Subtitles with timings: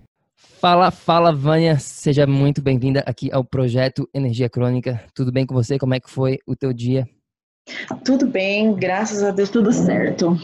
[0.61, 1.79] Fala, fala, Vânia.
[1.79, 5.03] Seja muito bem-vinda aqui ao projeto Energia Crônica.
[5.15, 5.79] Tudo bem com você?
[5.79, 7.09] Como é que foi o teu dia?
[8.05, 10.37] Tudo bem, graças a Deus, tudo certo.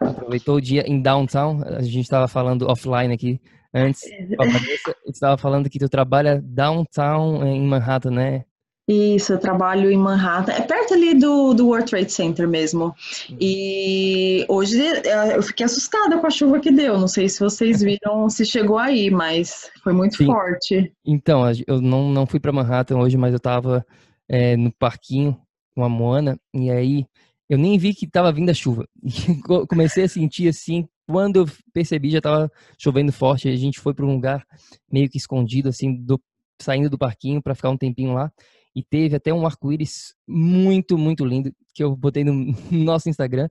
[0.00, 1.62] Aproveitou o dia em downtown?
[1.64, 3.40] A gente estava falando offline aqui
[3.74, 4.02] antes.
[5.04, 8.44] Você estava falando que tu trabalha downtown em Manhattan, né?
[8.88, 12.94] Isso, eu trabalho em Manhattan, é perto ali do, do World Trade Center mesmo.
[13.38, 16.98] E hoje é, eu fiquei assustada com a chuva que deu.
[16.98, 20.24] Não sei se vocês viram, se chegou aí, mas foi muito Sim.
[20.24, 20.90] forte.
[21.04, 23.84] Então, eu não, não fui para Manhattan hoje, mas eu estava
[24.26, 25.38] é, no parquinho
[25.78, 27.06] com a Moana, e aí
[27.48, 28.84] eu nem vi que estava vindo a chuva.
[29.62, 33.94] E comecei a sentir assim, quando eu percebi já estava chovendo forte, a gente foi
[33.94, 34.44] para um lugar
[34.90, 36.20] meio que escondido, assim, do,
[36.60, 38.32] saindo do parquinho para ficar um tempinho lá.
[38.74, 42.32] E teve até um arco-íris muito, muito lindo, que eu botei no,
[42.72, 43.48] nosso Instagram,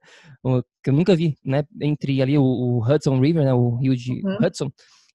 [0.83, 1.63] que eu nunca vi, né?
[1.81, 3.53] Entre ali o, o Hudson River, né?
[3.53, 4.38] O rio de uhum.
[4.45, 4.69] Hudson,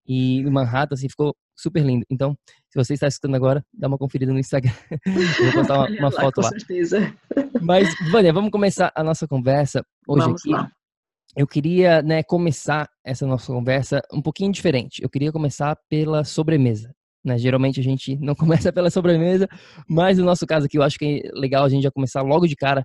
[0.07, 2.05] e Manhattan, assim, ficou super lindo.
[2.11, 2.37] Então,
[2.71, 4.73] se você está escutando agora, dá uma conferida no Instagram.
[5.07, 6.49] Eu vou postar uma, uma lá, foto com lá.
[6.49, 7.15] Certeza.
[7.63, 10.51] Mas, Vânia, vamos começar a nossa conversa hoje vamos aqui.
[10.51, 10.71] Lá.
[11.37, 15.03] Eu queria né, começar essa nossa conversa um pouquinho diferente.
[15.03, 16.95] Eu queria começar pela sobremesa.
[17.25, 17.39] Né?
[17.39, 19.49] Geralmente a gente não começa pela sobremesa,
[19.89, 22.47] mas no nosso caso aqui eu acho que é legal a gente já começar logo
[22.47, 22.85] de cara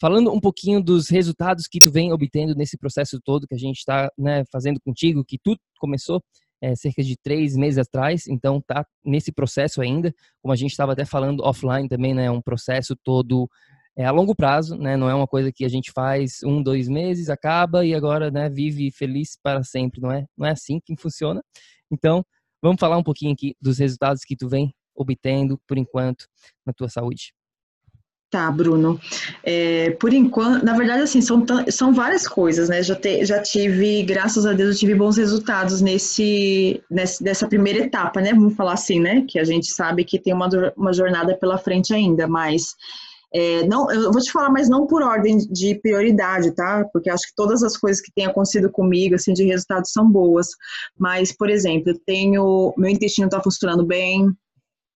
[0.00, 3.78] falando um pouquinho dos resultados que tu vem obtendo nesse processo todo que a gente
[3.78, 6.20] está né, fazendo contigo, que tu começou
[6.64, 10.92] é, cerca de três meses atrás, então tá nesse processo ainda, como a gente estava
[10.92, 13.46] até falando offline também, né, é um processo todo
[13.96, 16.88] é, a longo prazo, né, não é uma coisa que a gente faz um, dois
[16.88, 20.96] meses, acaba e agora, né, vive feliz para sempre, não é, não é assim que
[20.96, 21.42] funciona.
[21.92, 22.24] Então,
[22.62, 26.24] vamos falar um pouquinho aqui dos resultados que tu vem obtendo por enquanto
[26.64, 27.34] na tua saúde.
[28.34, 28.98] Tá, Bruno.
[29.44, 32.82] É, por enquanto, na verdade, assim, são, são várias coisas, né?
[32.82, 37.84] Já, te, já tive, graças a Deus, eu tive bons resultados nesse, nesse, nessa primeira
[37.84, 38.34] etapa, né?
[38.34, 39.24] Vamos falar assim, né?
[39.28, 42.74] Que a gente sabe que tem uma, uma jornada pela frente ainda, mas
[43.32, 46.84] é, não, eu vou te falar, mas não por ordem de prioridade, tá?
[46.92, 50.48] Porque acho que todas as coisas que têm acontecido comigo, assim, de resultados são boas.
[50.98, 54.28] Mas, por exemplo, eu tenho, meu intestino está funcionando bem,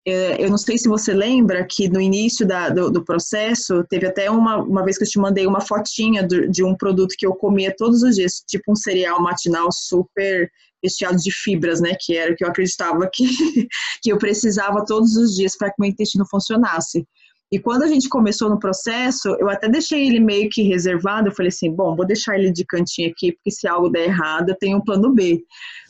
[0.06, 4.30] eu não sei se você lembra que no início da, do, do, processo, teve até
[4.30, 7.34] uma, uma vez que eu te mandei uma fotinha do, de um produto que eu
[7.34, 10.48] comia todos os dias, tipo um cereal matinal super
[10.80, 11.96] recheados de fibras, né?
[11.98, 13.24] Que era o que eu acreditava que,
[14.00, 17.04] que eu precisava todos os dias para que meu intestino funcionasse.
[17.52, 21.28] E quando a gente começou no processo, eu até deixei ele meio que reservado.
[21.28, 24.50] Eu falei assim: bom, vou deixar ele de cantinho aqui, porque se algo der errado,
[24.50, 25.44] eu tenho um plano B.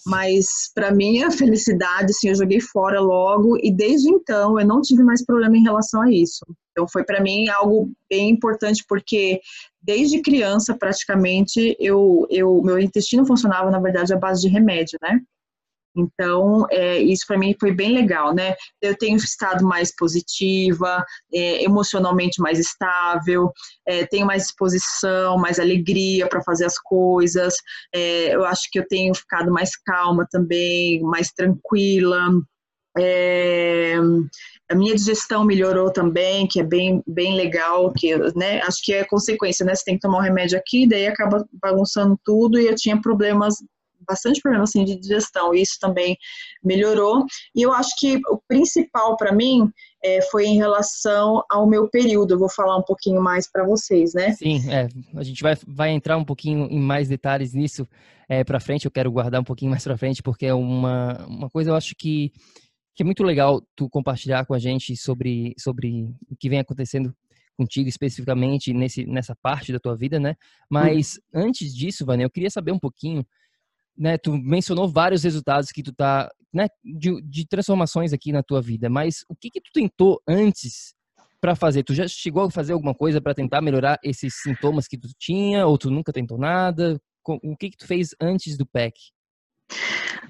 [0.05, 3.57] Mas, para minha felicidade, assim, eu joguei fora logo.
[3.63, 6.45] E desde então, eu não tive mais problema em relação a isso.
[6.73, 9.41] Então, foi para mim algo bem importante, porque
[9.81, 15.21] desde criança, praticamente, eu, eu, meu intestino funcionava, na verdade, à base de remédio, né?
[15.97, 18.55] Então, é, isso para mim foi bem legal, né?
[18.83, 23.51] Eu tenho estado mais positiva, é, emocionalmente mais estável,
[23.87, 27.55] é, tenho mais disposição, mais alegria para fazer as coisas.
[27.95, 32.31] É, eu acho que eu tenho ficado mais calma também, mais tranquila.
[32.99, 33.95] É,
[34.71, 39.05] a minha digestão melhorou também, que é bem, bem legal, que, né, acho que é
[39.05, 42.75] consequência, né, você tem que tomar um remédio aqui, daí acaba bagunçando tudo, e eu
[42.75, 43.57] tinha problemas
[44.09, 46.17] bastante problema assim, de digestão, e isso também
[46.63, 47.25] melhorou.
[47.55, 49.71] E eu acho que o principal para mim
[50.05, 52.35] é, foi em relação ao meu período.
[52.35, 54.33] Eu vou falar um pouquinho mais para vocês, né?
[54.33, 57.87] Sim, é, a gente vai, vai entrar um pouquinho em mais detalhes nisso
[58.29, 58.85] é, para frente.
[58.85, 61.95] Eu quero guardar um pouquinho mais para frente, porque é uma, uma coisa eu acho
[61.97, 62.33] que,
[62.95, 67.15] que é muito legal tu compartilhar com a gente sobre, sobre o que vem acontecendo
[67.57, 70.37] contigo especificamente nesse, nessa parte da tua vida, né?
[70.71, 71.41] Mas hum.
[71.47, 73.27] antes disso, Vânia, eu queria saber um pouquinho
[73.97, 78.61] né, tu mencionou vários resultados que tu tá, né, de, de transformações aqui na tua
[78.61, 80.95] vida, mas o que que tu tentou antes
[81.41, 81.83] para fazer?
[81.83, 85.67] Tu já chegou a fazer alguma coisa para tentar melhorar esses sintomas que tu tinha
[85.67, 87.01] ou tu nunca tentou nada?
[87.25, 88.95] O que que tu fez antes do PEC?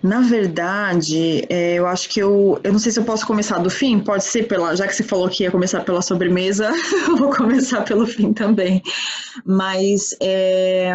[0.02, 3.70] Na verdade, é, eu acho que eu, eu não sei se eu posso começar do
[3.70, 6.70] fim, pode ser pela, já que você falou que ia começar pela sobremesa,
[7.08, 8.82] eu vou começar pelo fim também.
[9.44, 10.94] Mas é,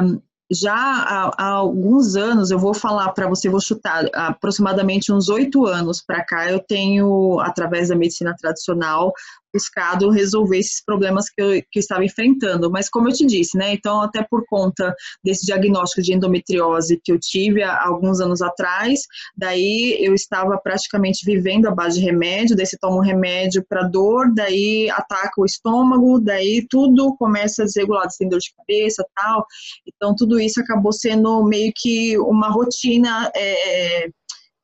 [0.51, 5.65] já há, há, alguns anos, eu vou falar para você, vou chutar, aproximadamente uns oito
[5.65, 9.13] anos para cá, eu tenho, através da medicina tradicional,
[9.53, 12.71] buscado resolver esses problemas que eu, que eu estava enfrentando.
[12.71, 13.73] Mas como eu te disse, né?
[13.73, 14.93] Então, até por conta
[15.23, 19.01] desse diagnóstico de endometriose que eu tive há alguns anos atrás,
[19.35, 23.83] daí eu estava praticamente vivendo à base de remédio, daí você toma um remédio para
[23.83, 29.05] dor, daí ataca o estômago, daí tudo começa a desregular, você tem dor de cabeça
[29.15, 29.45] tal.
[29.87, 34.09] Então, tudo isso acabou sendo meio que uma rotina é,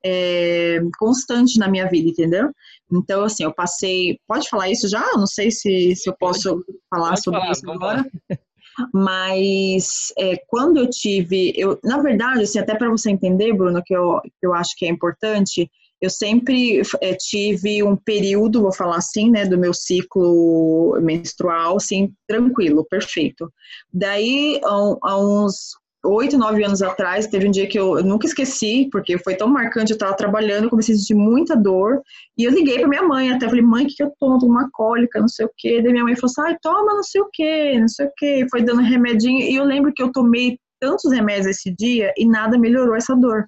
[0.03, 2.51] é, constante na minha vida, entendeu?
[2.91, 4.19] Então, assim, eu passei.
[4.27, 5.05] Pode falar isso já?
[5.15, 8.05] não sei se, se eu posso falar pode sobre falar, isso agora.
[8.94, 11.53] Mas é, quando eu tive.
[11.55, 14.85] Eu, na verdade, assim, até para você entender, Bruno, que eu, que eu acho que
[14.85, 15.69] é importante,
[16.00, 22.13] eu sempre é, tive um período, vou falar assim, né, do meu ciclo menstrual, assim,
[22.27, 23.51] tranquilo, perfeito.
[23.91, 25.75] Daí, há uns
[26.07, 29.48] oito, nove anos atrás, teve um dia que eu, eu, nunca esqueci, porque foi tão
[29.48, 32.01] marcante, eu estava trabalhando, comecei a sentir muita dor,
[32.38, 34.45] e eu liguei para minha mãe, até falei, mãe, o que, que eu tomo?
[34.45, 35.81] Uma cólica, não sei o quê.
[35.81, 38.45] Daí minha mãe falou assim, ah, toma não sei o quê, não sei o quê.
[38.50, 42.57] Foi dando remedinho, e eu lembro que eu tomei tantos remédios esse dia, e nada
[42.57, 43.48] melhorou essa dor.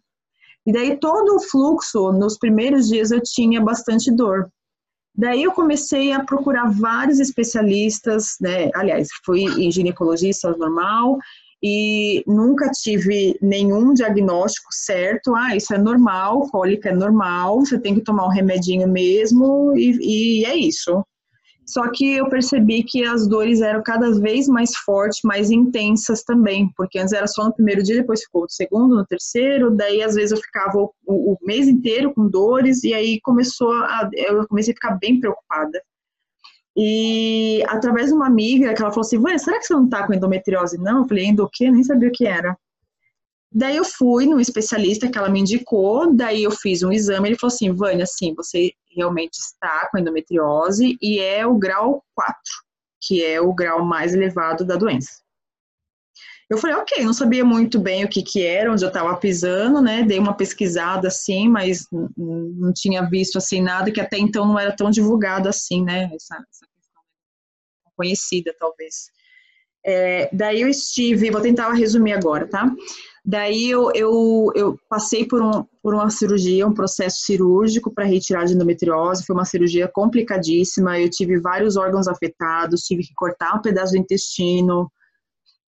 [0.65, 4.49] E daí todo o fluxo, nos primeiros dias eu tinha bastante dor.
[5.15, 8.69] Daí eu comecei a procurar vários especialistas, né?
[8.73, 11.17] Aliás, fui em ginecologista normal,
[11.61, 15.35] e nunca tive nenhum diagnóstico certo.
[15.35, 20.41] Ah, isso é normal, cólica é normal, você tem que tomar um remedinho mesmo e,
[20.41, 21.03] e é isso.
[21.69, 26.71] Só que eu percebi que as dores eram cada vez mais fortes, mais intensas também,
[26.75, 30.15] porque antes era só no primeiro dia, depois ficou no segundo, no terceiro, daí às
[30.15, 34.71] vezes eu ficava o, o mês inteiro com dores e aí começou a, eu comecei
[34.71, 35.79] a ficar bem preocupada.
[36.81, 40.13] E através de uma amiga, que ela falou assim, será que você não tá com
[40.13, 40.77] endometriose?
[40.77, 41.69] Não, eu falei, endo o quê?
[41.69, 42.57] Nem sabia o que era.
[43.51, 47.37] Daí eu fui no especialista que ela me indicou, daí eu fiz um exame, ele
[47.37, 52.33] falou assim, Vânia, sim, você realmente está com endometriose e é o grau 4,
[53.01, 55.09] que é o grau mais elevado da doença.
[56.49, 59.81] Eu falei, ok, não sabia muito bem o que que era, onde eu estava pisando,
[59.81, 60.01] né?
[60.01, 64.75] Dei uma pesquisada assim, mas não tinha visto assim nada que até então não era
[64.75, 66.09] tão divulgado assim, né?
[66.15, 66.68] Essa, essa
[67.99, 69.09] conhecida, talvez.
[69.85, 72.73] É, daí eu estive, vou tentar resumir agora, tá?
[73.25, 78.45] Daí eu, eu, eu passei por, um, por uma cirurgia, um processo cirúrgico para retirar
[78.45, 79.25] de endometriose.
[79.25, 80.99] Foi uma cirurgia complicadíssima.
[80.99, 84.89] Eu tive vários órgãos afetados, tive que cortar um pedaço do intestino,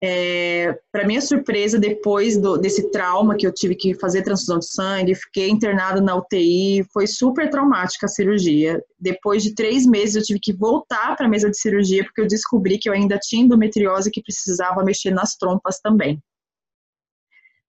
[0.03, 4.65] é, para minha surpresa, depois do, desse trauma que eu tive que fazer transfusão de
[4.65, 8.83] sangue, fiquei internada na UTI, foi super traumática a cirurgia.
[8.99, 12.27] Depois de três meses, eu tive que voltar para a mesa de cirurgia porque eu
[12.27, 16.19] descobri que eu ainda tinha endometriose que precisava mexer nas trompas também.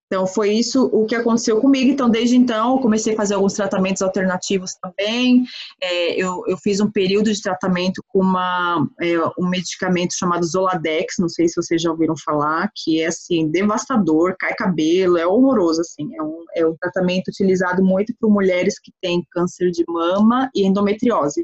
[0.07, 1.89] Então, foi isso o que aconteceu comigo.
[1.89, 5.43] Então, desde então, eu comecei a fazer alguns tratamentos alternativos também.
[5.81, 11.15] É, eu, eu, fiz um período de tratamento com uma, é, um medicamento chamado Zoladex,
[11.17, 15.81] não sei se vocês já ouviram falar, que é, assim, devastador, cai cabelo, é horroroso,
[15.81, 16.15] assim.
[16.15, 20.63] É um, é um tratamento utilizado muito por mulheres que têm câncer de mama e
[20.63, 21.43] endometriose.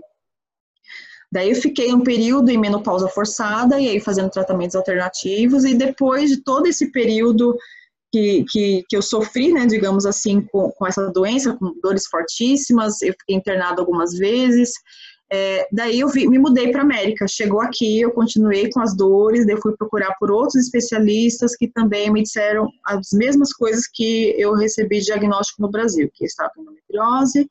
[1.31, 6.29] Daí eu fiquei um período em menopausa forçada e aí fazendo tratamentos alternativos e depois
[6.29, 7.55] de todo esse período
[8.11, 13.01] que, que, que eu sofri, né, digamos assim, com, com essa doença, com dores fortíssimas,
[13.01, 14.73] eu fiquei internada algumas vezes,
[15.31, 17.27] é, daí eu vi, me mudei para América.
[17.27, 22.11] Chegou aqui, eu continuei com as dores, daí fui procurar por outros especialistas que também
[22.11, 27.47] me disseram as mesmas coisas que eu recebi diagnóstico no Brasil, que estava com endometriose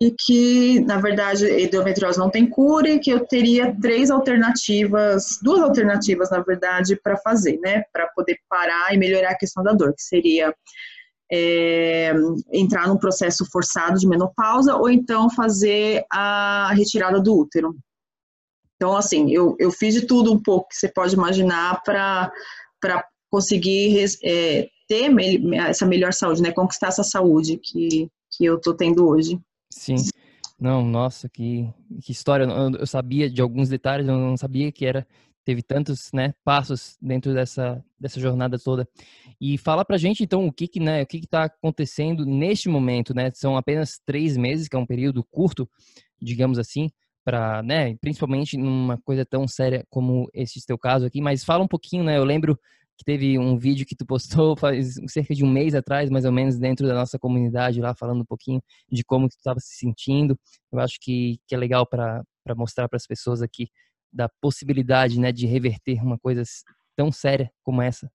[0.00, 5.62] e que, na verdade, endometriose não tem cura e que eu teria três alternativas, duas
[5.62, 9.94] alternativas, na verdade, para fazer, né, para poder parar e melhorar a questão da dor,
[9.94, 10.54] que seria
[11.32, 12.12] é,
[12.52, 17.74] entrar num processo forçado de menopausa ou então fazer a retirada do útero.
[18.76, 22.30] Então, assim, eu, eu fiz de tudo um pouco que você pode imaginar para
[23.30, 25.10] conseguir é, ter
[25.66, 29.40] essa melhor saúde, né, conquistar essa saúde que, que eu estou tendo hoje.
[29.76, 29.96] Sim.
[30.58, 31.68] Não, nossa, que,
[32.02, 32.44] que história.
[32.44, 35.06] Eu, eu sabia de alguns detalhes, eu não sabia que era
[35.44, 38.88] teve tantos né, passos dentro dessa, dessa jornada toda.
[39.40, 42.68] E fala pra gente, então, o que que, né, o que que tá acontecendo neste
[42.68, 43.30] momento, né?
[43.32, 45.68] São apenas três meses, que é um período curto,
[46.20, 46.90] digamos assim,
[47.24, 51.68] para, né, principalmente numa coisa tão séria como esse teu caso aqui, mas fala um
[51.68, 52.18] pouquinho, né?
[52.18, 52.58] Eu lembro
[52.96, 56.32] que teve um vídeo que tu postou faz cerca de um mês atrás, mais ou
[56.32, 60.38] menos, dentro da nossa comunidade lá, falando um pouquinho de como tu estava se sentindo.
[60.72, 62.24] Eu acho que, que é legal para
[62.56, 63.68] mostrar para as pessoas aqui
[64.12, 66.42] da possibilidade, né, de reverter uma coisa
[66.96, 68.10] tão séria como essa.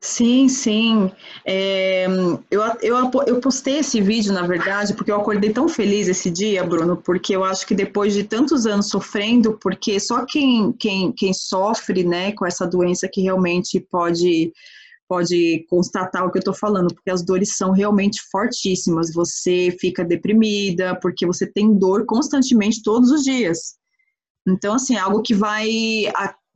[0.00, 1.10] Sim, sim.
[1.44, 2.06] É,
[2.50, 6.62] eu, eu, eu postei esse vídeo, na verdade, porque eu acordei tão feliz esse dia,
[6.62, 11.34] Bruno, porque eu acho que depois de tantos anos sofrendo, porque só quem, quem, quem
[11.34, 14.52] sofre né, com essa doença que realmente pode
[15.08, 19.10] pode constatar o que eu estou falando, porque as dores são realmente fortíssimas.
[19.14, 23.78] Você fica deprimida, porque você tem dor constantemente todos os dias.
[24.46, 25.66] Então, assim, é algo que vai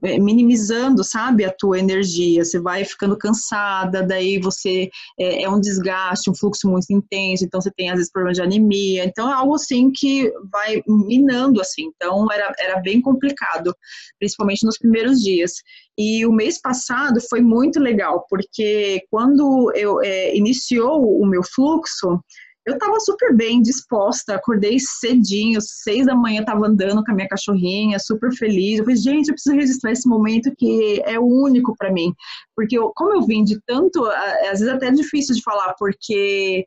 [0.02, 2.44] minimizando, sabe, a tua energia.
[2.44, 7.44] Você vai ficando cansada, daí você é, é, um desgaste, um fluxo muito intenso.
[7.44, 9.04] Então você tem às vezes problema de anemia.
[9.04, 11.90] Então é algo assim que vai minando assim.
[11.94, 13.74] Então era, era bem complicado,
[14.18, 15.52] principalmente nos primeiros dias.
[15.96, 22.18] E o mês passado foi muito legal porque quando eu é, iniciou o meu fluxo
[22.64, 27.28] eu estava super bem disposta, acordei cedinho, seis da manhã estava andando com a minha
[27.28, 28.78] cachorrinha, super feliz.
[28.78, 32.14] Eu falei, gente, eu preciso registrar esse momento que é único para mim,
[32.54, 36.64] porque eu, como eu vim de tanto, às vezes até é difícil de falar, porque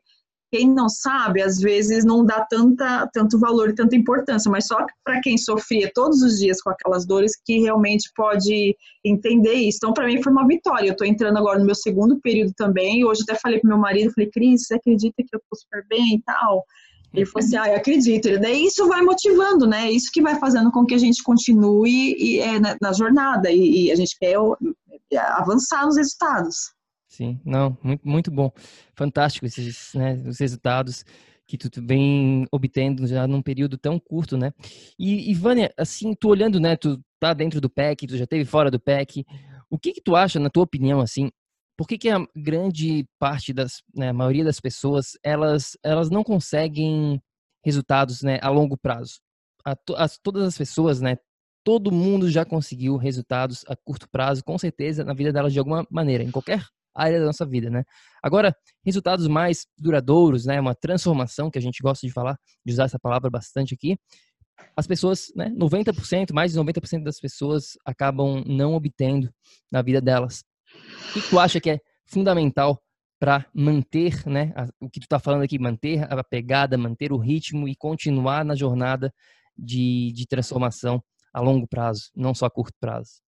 [0.50, 4.78] quem não sabe, às vezes não dá tanta, tanto valor e tanta importância, mas só
[5.04, 9.78] para quem sofria todos os dias com aquelas dores que realmente pode entender isso.
[9.78, 10.88] Então, para mim foi uma vitória.
[10.88, 13.04] Eu estou entrando agora no meu segundo período também.
[13.04, 16.16] Hoje até falei para meu marido, falei, Cris, você acredita que eu estou super bem
[16.16, 16.64] e tal?
[17.14, 18.38] Ele falou assim, ah, eu acredito.
[18.38, 19.90] Daí isso vai motivando, né?
[19.90, 23.86] Isso que vai fazendo com que a gente continue e, é, na, na, jornada e,
[23.86, 24.36] e a gente quer
[25.18, 26.75] avançar nos resultados.
[27.16, 28.52] Sim, não, muito, muito bom.
[28.94, 31.02] Fantástico esses, né, os resultados
[31.46, 34.52] que tu, vem obtendo já num período tão curto, né?
[34.98, 38.44] E, e Vânia, assim, tu olhando, né, tu tá dentro do PEC, tu já teve
[38.44, 39.24] fora do PEC,
[39.70, 41.30] o que que tu acha, na tua opinião, assim,
[41.74, 46.22] por que que a grande parte das, né, a maioria das pessoas, elas, elas não
[46.22, 47.18] conseguem
[47.64, 49.20] resultados, né, a longo prazo?
[49.64, 51.16] A, a, todas as pessoas, né,
[51.64, 55.86] todo mundo já conseguiu resultados a curto prazo, com certeza, na vida delas de alguma
[55.90, 56.62] maneira, em qualquer
[56.96, 57.84] área da nossa vida, né?
[58.22, 60.60] Agora, resultados mais duradouros, né?
[60.60, 63.96] Uma transformação que a gente gosta de falar, de usar essa palavra bastante aqui.
[64.76, 65.50] As pessoas, né?
[65.50, 69.30] 90%, mais de 90% das pessoas acabam não obtendo
[69.70, 70.42] na vida delas.
[71.10, 72.80] O que tu acha que é fundamental
[73.18, 74.52] para manter, né?
[74.80, 78.54] O que tu está falando aqui, manter a pegada, manter o ritmo e continuar na
[78.54, 79.12] jornada
[79.56, 83.20] de, de transformação a longo prazo, não só a curto prazo?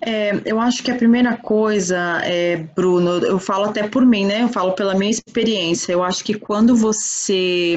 [0.00, 4.42] É, eu acho que a primeira coisa, é, Bruno, eu falo até por mim, né?
[4.42, 5.92] Eu falo pela minha experiência.
[5.92, 7.76] Eu acho que quando você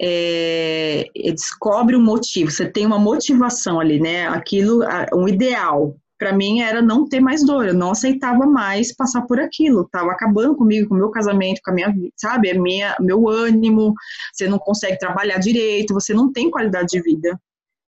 [0.00, 4.26] é, descobre um motivo, você tem uma motivação ali, né?
[4.28, 4.80] Aquilo,
[5.14, 5.94] um ideal.
[6.18, 10.12] Para mim era não ter mais dor, eu não aceitava mais passar por aquilo, tava
[10.12, 13.94] acabando comigo, com o meu casamento, com a minha, sabe, a minha, meu ânimo,
[14.30, 17.40] você não consegue trabalhar direito, você não tem qualidade de vida.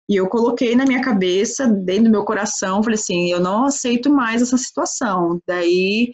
[0.09, 4.11] E eu coloquei na minha cabeça, dentro do meu coração, falei assim, eu não aceito
[4.11, 5.41] mais essa situação.
[5.47, 6.11] Daí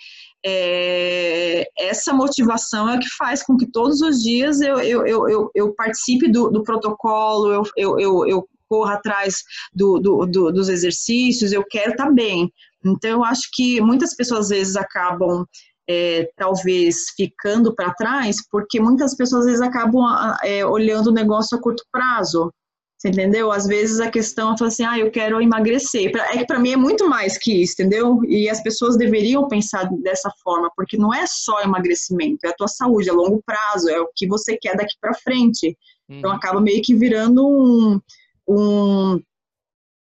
[0.46, 5.28] é, essa motivação é o que faz com que todos os dias eu, eu, eu,
[5.28, 9.42] eu, eu participe do, do protocolo, eu, eu, eu, eu corra atrás
[9.74, 12.50] do, do, do, dos exercícios, eu quero estar tá bem.
[12.84, 15.44] Então, eu acho que muitas pessoas às vezes acabam
[15.88, 20.04] é, talvez ficando para trás, porque muitas pessoas às vezes acabam
[20.44, 22.52] é, olhando o negócio a curto prazo.
[23.00, 23.50] Você entendeu?
[23.50, 26.12] Às vezes a questão é assim, ah, eu quero emagrecer.
[26.14, 28.20] É que para mim é muito mais que isso, entendeu?
[28.28, 32.68] E as pessoas deveriam pensar dessa forma, porque não é só emagrecimento, é a tua
[32.68, 35.74] saúde a longo prazo, é o que você quer daqui para frente.
[36.10, 36.36] Então uhum.
[36.36, 38.00] acaba meio que virando um,
[38.46, 39.18] um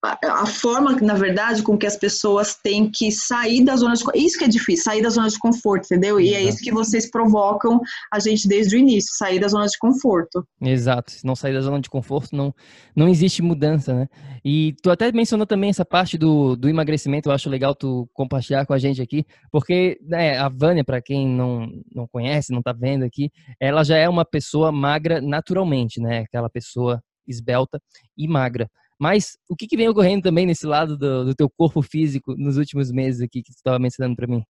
[0.02, 4.38] a forma, na verdade, com que as pessoas têm que sair da zona de isso
[4.38, 6.20] que é difícil, sair da zona de conforto, entendeu?
[6.20, 7.80] E é isso que vocês provocam
[8.12, 10.46] a gente desde o início, sair da zona de conforto.
[10.62, 11.10] Exato.
[11.10, 12.54] Se não sair da zona de conforto, não,
[12.94, 14.08] não existe mudança, né?
[14.44, 18.64] E tu até mencionou também essa parte do, do emagrecimento, eu acho legal tu compartilhar
[18.66, 22.72] com a gente aqui, porque né, a Vânia, para quem não, não conhece, não tá
[22.72, 26.20] vendo aqui, ela já é uma pessoa magra naturalmente, né?
[26.20, 27.80] Aquela pessoa esbelta
[28.16, 28.70] e magra.
[28.98, 32.56] Mas o que, que vem ocorrendo também nesse lado do, do teu corpo físico nos
[32.56, 34.42] últimos meses aqui que tu estava mencionando para mim?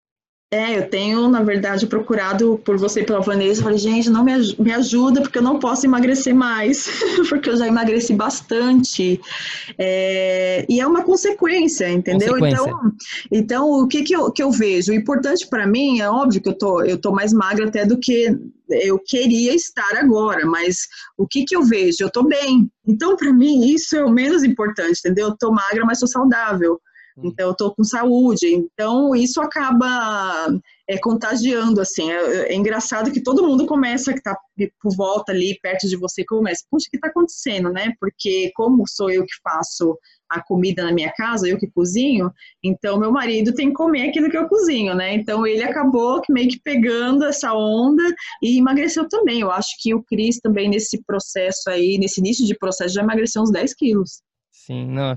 [0.49, 3.61] É, eu tenho, na verdade, procurado por você e pela Vanessa.
[3.61, 6.87] Falei, gente, não me, me ajuda, porque eu não posso emagrecer mais,
[7.27, 9.19] porque eu já emagreci bastante.
[9.77, 12.29] É, e é uma consequência, entendeu?
[12.29, 12.61] Consequência.
[12.61, 12.91] Então,
[13.29, 14.93] então, o que, que, eu, que eu vejo?
[14.93, 17.99] O importante para mim, é óbvio que eu tô, eu tô mais magra até do
[17.99, 18.33] que
[18.69, 20.87] eu queria estar agora, mas
[21.17, 21.97] o que, que eu vejo?
[21.99, 22.71] Eu tô bem.
[22.87, 25.27] Então, para mim, isso é o menos importante, entendeu?
[25.27, 26.79] Eu tô magra, mas tô saudável.
[27.23, 28.47] Então, eu estou com saúde.
[28.47, 30.47] Então, isso acaba
[30.87, 32.11] é, contagiando, assim.
[32.11, 34.37] É, é, engraçado que todo mundo começa, que está
[34.81, 37.93] por volta ali, perto de você, começa, puxa, o que está acontecendo, né?
[37.99, 39.97] Porque como sou eu que faço
[40.29, 42.31] a comida na minha casa, eu que cozinho,
[42.61, 45.13] então meu marido tem que comer aquilo que eu cozinho, né?
[45.13, 48.03] Então ele acabou meio que pegando essa onda
[48.41, 49.41] e emagreceu também.
[49.41, 53.41] Eu acho que o Cris também nesse processo aí, nesse início de processo, já emagreceu
[53.41, 54.21] uns 10 quilos.
[54.67, 55.15] Sim, não, é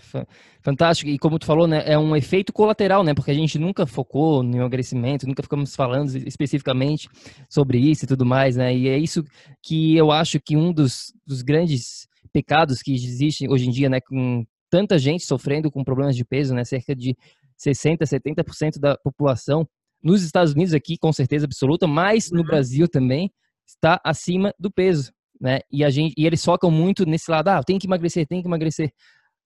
[0.62, 1.10] fantástico.
[1.10, 3.12] E como tu falou, né, é um efeito colateral, né?
[3.12, 7.08] Porque a gente nunca focou no emagrecimento, nunca ficamos falando especificamente
[7.48, 8.72] sobre isso e tudo mais, né?
[8.72, 9.24] E é isso
[9.60, 14.00] que eu acho que um dos, dos grandes pecados que existem hoje em dia, né,
[14.00, 16.62] com tanta gente sofrendo com problemas de peso, né?
[16.62, 17.16] Cerca de
[17.56, 19.66] 60, 70% da população
[20.00, 22.46] nos Estados Unidos aqui, com certeza absoluta, mas no uhum.
[22.46, 23.32] Brasil também
[23.66, 25.10] está acima do peso,
[25.40, 25.58] né?
[25.72, 28.46] E a gente e eles focam muito nesse lado, ah, tem que emagrecer, tem que
[28.46, 28.92] emagrecer.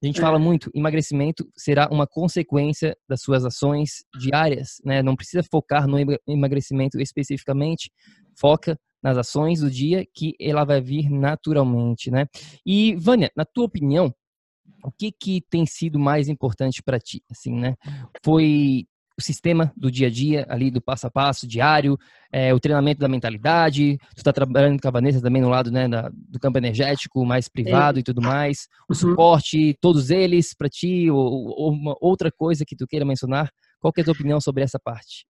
[0.04, 5.02] A gente fala muito, emagrecimento será uma consequência das suas ações diárias, né?
[5.02, 5.96] Não precisa focar no
[6.28, 7.90] emagrecimento especificamente,
[8.38, 12.26] foca nas ações do dia que ela vai vir naturalmente, né?
[12.66, 14.14] E Vânia, na tua opinião,
[14.84, 17.74] o que que tem sido mais importante para ti, assim, né?
[18.22, 18.86] Foi
[19.16, 21.96] o sistema do dia a dia, ali do passo a passo, diário,
[22.32, 25.88] é, o treinamento da mentalidade, tu está trabalhando com a Vanessa também no lado né,
[25.88, 28.00] da, do campo energético, mais privado é.
[28.00, 28.94] e tudo mais, o uhum.
[28.94, 33.92] suporte, todos eles para ti, ou, ou, uma outra coisa que tu queira mencionar, qual
[33.92, 35.24] que é a tua opinião sobre essa parte?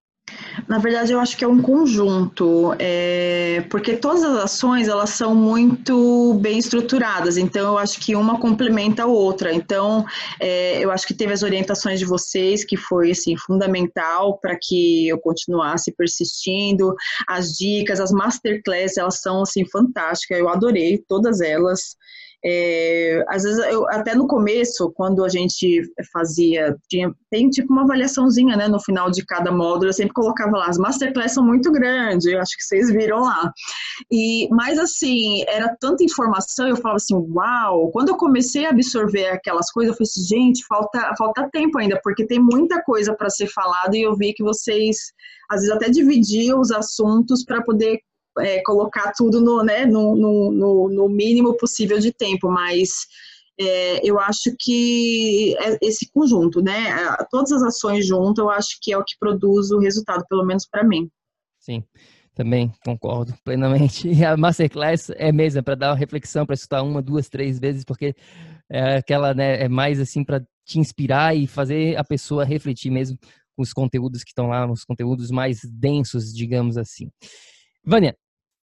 [0.67, 5.35] Na verdade, eu acho que é um conjunto, é, porque todas as ações elas são
[5.35, 9.53] muito bem estruturadas, então eu acho que uma complementa a outra.
[9.53, 10.05] Então,
[10.41, 15.09] é, eu acho que teve as orientações de vocês, que foi assim, fundamental para que
[15.09, 16.95] eu continuasse persistindo.
[17.29, 21.97] As dicas, as masterclass, elas são assim, fantásticas, eu adorei todas elas.
[22.47, 25.81] É, às vezes, eu, até no começo, quando a gente
[26.13, 30.59] fazia, tinha, tem tipo uma avaliaçãozinha, né, no final de cada módulo, eu sempre colocava
[30.59, 33.51] lá, as masterclass são muito grandes, eu acho que vocês viram lá.
[34.13, 39.29] E, mas assim, era tanta informação, eu falava assim, uau, quando eu comecei a absorver
[39.29, 43.31] aquelas coisas, eu falei assim, gente, falta, falta tempo ainda, porque tem muita coisa para
[43.31, 44.97] ser falado e eu vi que vocês,
[45.51, 48.01] às vezes, até dividiam os assuntos para poder
[48.39, 53.07] é, colocar tudo no, né, no, no, no, mínimo possível de tempo, mas
[53.59, 58.93] é, eu acho que é esse conjunto, né, todas as ações juntas, eu acho que
[58.93, 61.09] é o que produz o resultado, pelo menos para mim.
[61.61, 61.83] Sim.
[62.35, 64.09] Também concordo plenamente.
[64.11, 67.61] E a Masterclass é mesmo, é para dar uma reflexão, para escutar uma, duas, três
[67.61, 68.15] vezes, porque
[68.69, 73.17] é aquela, né, é mais assim para te inspirar e fazer a pessoa refletir mesmo
[73.57, 77.09] os conteúdos que estão lá, os conteúdos mais densos, digamos assim.
[77.85, 78.17] Vânia,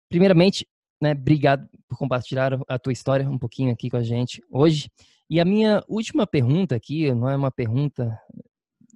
[0.08, 0.66] primeiramente,
[1.00, 4.90] né, obrigado por compartilhar a tua história um pouquinho aqui com a gente hoje.
[5.30, 8.18] E a minha última pergunta aqui, não é uma pergunta,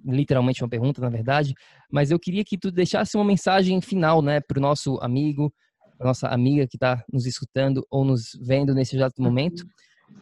[0.03, 1.53] literalmente uma pergunta, na verdade,
[1.91, 5.53] mas eu queria que tu deixasse uma mensagem final, né, para o nosso amigo,
[5.97, 9.63] para nossa amiga que está nos escutando ou nos vendo nesse exato momento.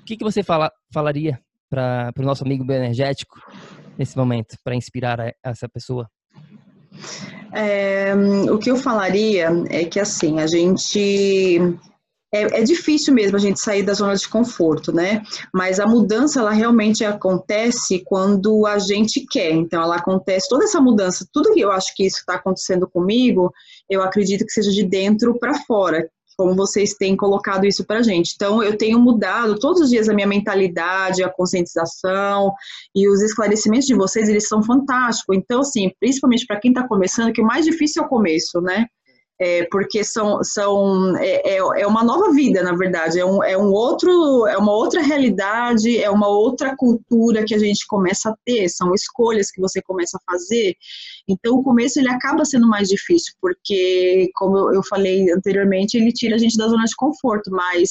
[0.01, 3.39] O que, que você fala, falaria para o nosso amigo bioenergético
[3.97, 6.09] nesse momento, para inspirar a, essa pessoa?
[7.53, 8.13] É,
[8.49, 11.59] o que eu falaria é que assim, a gente
[12.33, 15.21] é, é, difícil mesmo a gente sair da zona de conforto, né?
[15.53, 19.51] Mas a mudança, ela realmente acontece quando a gente quer.
[19.51, 23.51] Então, ela acontece, toda essa mudança, tudo que eu acho que isso está acontecendo comigo,
[23.89, 28.33] eu acredito que seja de dentro para fora, como vocês têm colocado isso para gente.
[28.35, 32.53] Então, eu tenho mudado todos os dias a minha mentalidade, a conscientização
[32.95, 35.37] e os esclarecimentos de vocês, eles são fantásticos.
[35.37, 38.85] Então, assim, principalmente para quem está começando, que o mais difícil é o começo, né?
[39.41, 43.57] É, porque são, são é, é, é uma nova vida, na verdade, é um, é
[43.57, 48.35] um outro, é uma outra realidade, é uma outra cultura que a gente começa a
[48.45, 50.75] ter, são escolhas que você começa a fazer.
[51.27, 56.35] Então, o começo ele acaba sendo mais difícil, porque, como eu falei anteriormente, ele tira
[56.35, 57.89] a gente da zona de conforto, mas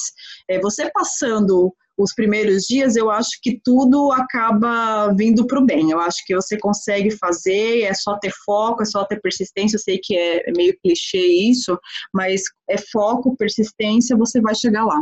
[0.49, 5.91] é, você passando os primeiros dias, eu acho que tudo acaba vindo para o bem.
[5.91, 9.75] Eu acho que você consegue fazer, é só ter foco, é só ter persistência.
[9.75, 11.77] Eu sei que é meio clichê isso,
[12.13, 15.01] mas é foco, persistência, você vai chegar lá.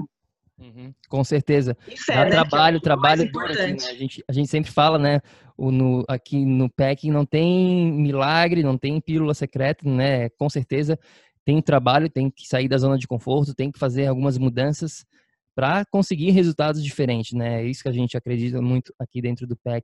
[0.59, 1.77] Uhum, com certeza.
[2.05, 3.77] Fé, né, é trabalho, é trabalho duro aqui, né?
[3.89, 5.21] a, gente, a gente sempre fala, né?
[5.57, 10.29] O, no, aqui no PEC não tem milagre, não tem pílula secreta, né?
[10.31, 10.99] Com certeza
[11.45, 15.05] tem trabalho, tem que sair da zona de conforto, tem que fazer algumas mudanças
[15.59, 17.61] para conseguir resultados diferentes, né?
[17.61, 19.83] É isso que a gente acredita muito aqui dentro do PEC.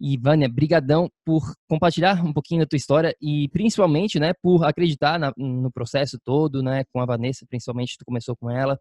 [0.00, 5.18] E Vânia, brigadão por compartilhar um pouquinho da tua história e principalmente, né, por acreditar
[5.18, 8.78] na, no processo todo, né, com a Vanessa, principalmente tu começou com ela.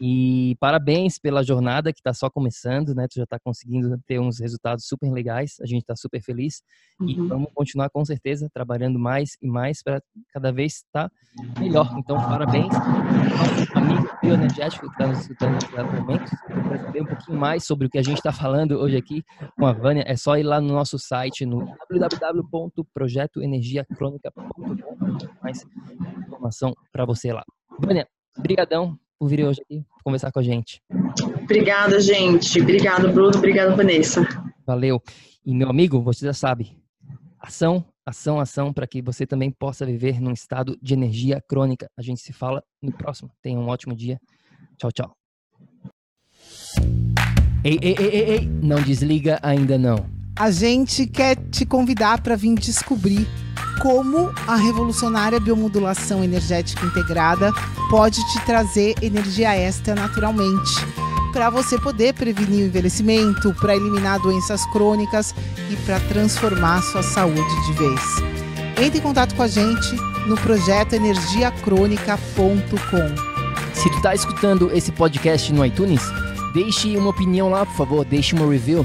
[0.00, 3.06] E parabéns pela jornada que está só começando, né?
[3.08, 5.56] Tu já está conseguindo ter uns resultados super legais.
[5.62, 6.62] A gente está super feliz
[7.00, 7.08] uhum.
[7.08, 11.94] e vamos continuar com certeza trabalhando mais e mais para cada vez estar tá melhor.
[11.98, 16.30] Então, parabéns, nosso amigo bioenergético que está nos escutando nesse momento.
[16.46, 19.24] Para saber um pouquinho mais sobre o que a gente está falando hoje aqui
[19.58, 24.76] com a Vânia, é só ir lá no nosso site no www.projetoenergiacronica.com
[25.42, 25.66] mais
[26.26, 27.44] informação para você lá.
[27.78, 30.80] Vânia, brigadão por vir hoje aqui conversar com a gente.
[31.42, 32.60] Obrigada, gente.
[32.60, 33.36] Obrigado, Bruno.
[33.36, 34.22] Obrigado, Vanessa.
[34.66, 35.02] Valeu.
[35.44, 36.76] E meu amigo, você já sabe,
[37.38, 41.86] ação, ação, ação, para que você também possa viver num estado de energia crônica.
[41.96, 43.30] A gente se fala no próximo.
[43.42, 44.18] Tenha um ótimo dia.
[44.78, 45.12] Tchau, tchau.
[47.64, 50.15] Ei, ei, ei, ei, ei, não desliga ainda não.
[50.38, 53.26] A gente quer te convidar para vir descobrir
[53.80, 57.50] como a revolucionária biomodulação energética integrada
[57.88, 60.74] pode te trazer energia extra naturalmente,
[61.32, 65.34] para você poder prevenir o envelhecimento, para eliminar doenças crônicas
[65.70, 68.00] e para transformar sua saúde de vez.
[68.78, 69.96] Entre em contato com a gente
[70.26, 73.72] no projeto energiacrônica.com.
[73.72, 76.02] Se tu tá escutando esse podcast no iTunes,
[76.52, 78.84] deixe uma opinião lá, por favor, deixe uma review.